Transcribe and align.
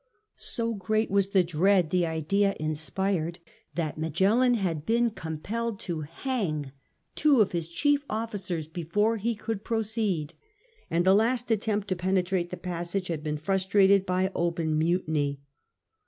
So 0.37 0.73
great 0.73 1.11
was 1.11 1.29
the 1.29 1.43
dread 1.43 1.91
the 1.91 2.07
idea 2.07 2.55
inspired 2.59 3.37
that 3.75 3.99
Magellan 3.99 4.55
had 4.55 4.83
been 4.83 5.11
com 5.11 5.37
pelled 5.37 5.77
to 5.81 6.01
hang 6.01 6.71
two 7.13 7.39
of 7.39 7.51
his 7.51 7.69
chief 7.69 8.03
officers 8.09 8.65
before 8.67 9.17
he 9.17 9.35
could 9.35 9.63
proceed, 9.63 10.33
and 10.89 11.05
the 11.05 11.13
last 11.13 11.51
attempt 11.51 11.87
to 11.89 11.95
penetrate 11.95 12.49
the 12.49 12.57
passage 12.57 13.09
had 13.09 13.21
been 13.21 13.37
frustrated 13.37 14.03
by 14.07 14.31
open 14.33 14.75
mutiny. 14.75 15.39